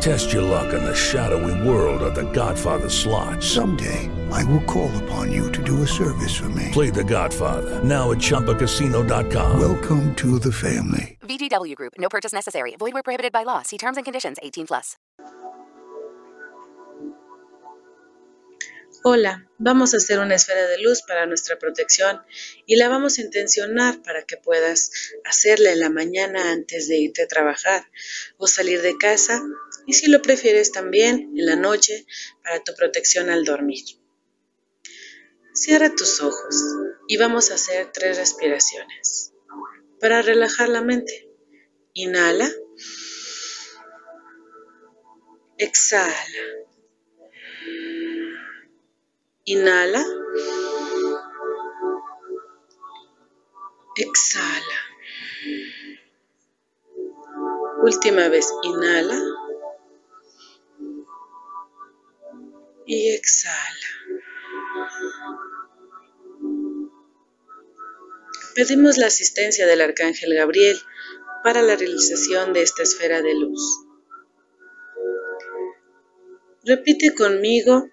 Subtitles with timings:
[0.00, 3.42] Test your luck in the shadowy world of The Godfather slot.
[3.42, 6.70] Someday, I will call upon you to do a service for me.
[6.72, 9.58] Play The Godfather now at ChumbaCasino.com.
[9.60, 11.18] Welcome to the family.
[11.22, 11.94] VGW Group.
[11.98, 12.76] No purchase necessary.
[12.78, 13.62] Void where prohibited by law.
[13.62, 14.36] See terms and conditions.
[14.42, 14.96] 18 plus.
[19.08, 22.22] Hola, vamos a hacer una esfera de luz para nuestra protección
[22.66, 24.90] y la vamos a intencionar para que puedas
[25.24, 27.84] hacerla en la mañana antes de irte a trabajar
[28.36, 29.40] o salir de casa
[29.86, 32.06] y si lo prefieres también en la noche
[32.42, 33.84] para tu protección al dormir.
[35.54, 36.62] Cierra tus ojos
[37.08, 39.32] y vamos a hacer tres respiraciones
[40.00, 41.30] para relajar la mente.
[41.94, 42.50] Inhala.
[45.56, 46.12] Exhala.
[49.44, 50.04] Inhala.
[53.96, 54.78] Exhala.
[57.82, 59.35] Última vez, inhala.
[62.86, 63.56] Y exhala.
[68.54, 70.78] Pedimos la asistencia del Arcángel Gabriel
[71.44, 73.60] para la realización de esta esfera de luz.
[76.64, 77.88] Repite conmigo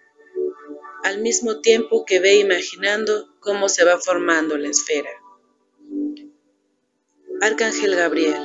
[1.04, 5.10] al mismo tiempo que ve imaginando cómo se va formando la esfera.
[7.42, 8.42] Arcángel Gabriel,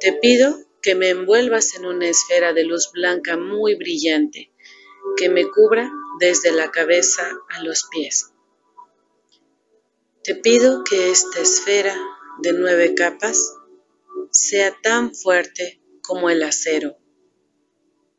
[0.00, 4.50] te pido que me envuelvas en una esfera de luz blanca muy brillante,
[5.18, 8.32] que me cubra desde la cabeza a los pies.
[10.22, 11.96] Te pido que esta esfera
[12.40, 13.56] de nueve capas
[14.30, 16.98] sea tan fuerte como el acero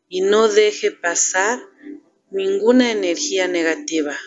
[0.09, 1.59] y no deje pasar
[2.31, 4.17] ninguna energía negativa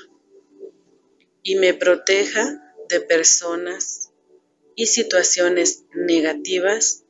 [1.43, 4.13] y me proteja de personas
[4.77, 7.05] y situaciones negativas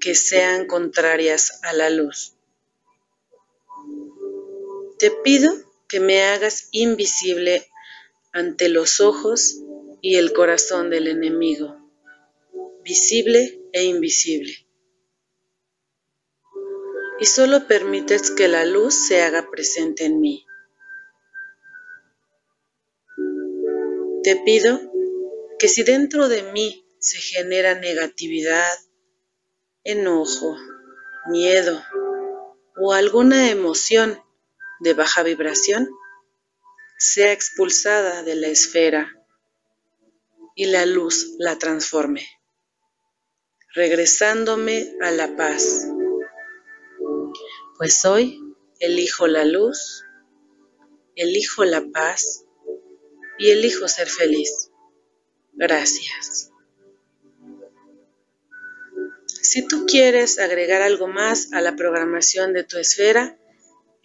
[0.00, 2.35] que sean contrarias a la luz.
[4.98, 5.52] Te pido
[5.88, 7.66] que me hagas invisible
[8.32, 9.60] ante los ojos
[10.00, 11.76] y el corazón del enemigo,
[12.82, 14.66] visible e invisible.
[17.20, 20.46] Y solo permites que la luz se haga presente en mí.
[24.22, 24.80] Te pido
[25.58, 28.72] que si dentro de mí se genera negatividad,
[29.84, 30.56] enojo,
[31.28, 31.82] miedo
[32.76, 34.18] o alguna emoción
[34.80, 35.88] de baja vibración,
[36.98, 39.12] sea expulsada de la esfera
[40.54, 42.26] y la luz la transforme,
[43.74, 45.86] regresándome a la paz.
[47.76, 48.40] Pues hoy
[48.80, 50.04] elijo la luz,
[51.14, 52.44] elijo la paz
[53.38, 54.70] y elijo ser feliz.
[55.52, 56.50] Gracias.
[59.26, 63.38] Si tú quieres agregar algo más a la programación de tu esfera,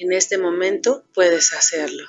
[0.01, 2.03] en este momento puedes hacerlo.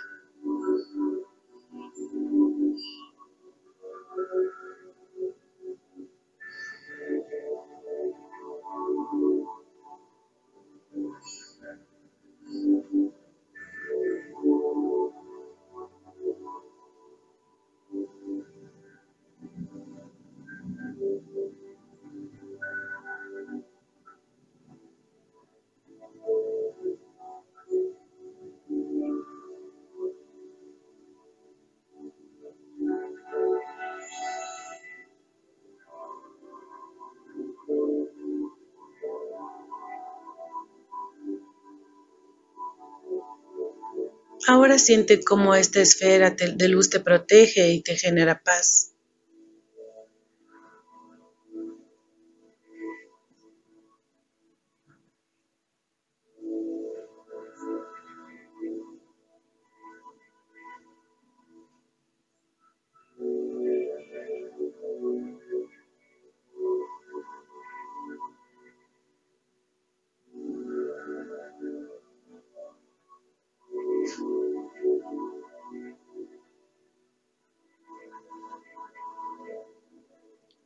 [44.47, 48.92] Ahora siente cómo esta esfera de luz te protege y te genera paz.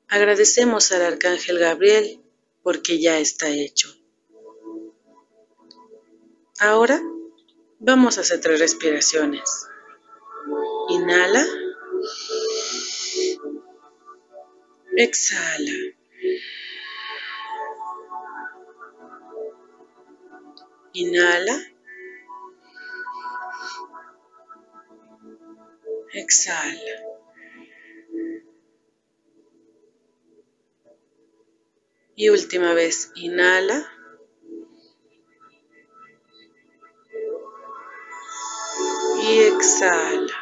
[0.09, 2.21] Agradecemos al Arcángel Gabriel
[2.63, 3.93] porque ya está hecho.
[6.61, 7.03] Ahora
[7.81, 9.67] vamos a hacer tres respiraciones.
[10.89, 11.45] Inhala.
[14.97, 15.73] Exhala.
[20.95, 21.57] Inhala.
[26.15, 27.16] Exhala.
[32.19, 33.87] Y última vez, inhala.
[39.23, 40.33] Y exhala.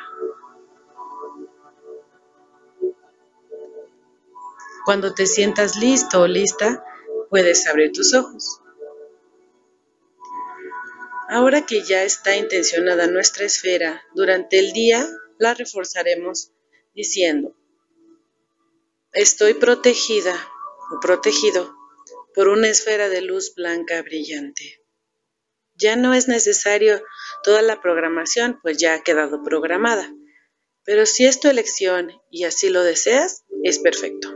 [4.84, 6.84] Cuando te sientas listo o lista,
[7.28, 8.60] puedes abrir tus ojos.
[11.28, 15.04] Ahora que ya está intencionada nuestra esfera, durante el día
[15.38, 16.52] la reforzaremos
[16.94, 17.56] diciendo,
[19.12, 20.36] estoy protegida
[21.00, 21.74] protegido
[22.34, 24.80] por una esfera de luz blanca brillante.
[25.76, 27.02] Ya no es necesario
[27.42, 30.12] toda la programación, pues ya ha quedado programada.
[30.84, 34.32] Pero si es tu elección y así lo deseas, es perfecto.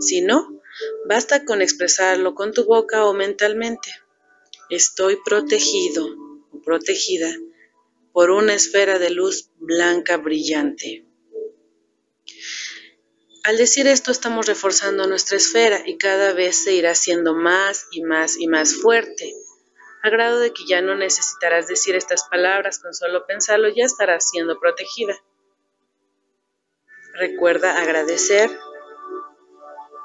[0.00, 0.60] Si no,
[1.06, 3.90] basta con expresarlo con tu boca o mentalmente.
[4.70, 6.06] Estoy protegido
[6.50, 7.30] o protegida
[8.12, 11.04] por una esfera de luz blanca brillante.
[13.44, 18.02] Al decir esto estamos reforzando nuestra esfera y cada vez se irá haciendo más y
[18.02, 19.34] más y más fuerte,
[20.02, 24.30] a grado de que ya no necesitarás decir estas palabras, con solo pensarlo ya estarás
[24.30, 25.14] siendo protegida.
[27.12, 28.50] Recuerda agradecer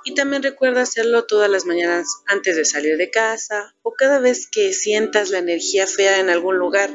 [0.04, 4.50] y también recuerda hacerlo todas las mañanas antes de salir de casa o cada vez
[4.52, 6.90] que sientas la energía fea en algún lugar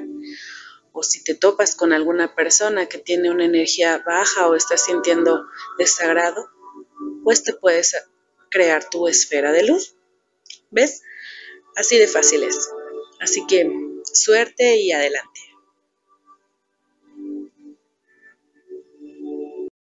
[0.94, 5.44] o si te topas con alguna persona que tiene una energía baja o estás sintiendo
[5.76, 6.48] desagrado,
[7.24, 7.96] pues te puedes
[8.48, 9.96] crear tu esfera de luz.
[10.70, 11.02] ¿Ves?
[11.74, 12.70] Así de fácil es.
[13.18, 13.68] Así que
[14.04, 15.40] suerte y adelante.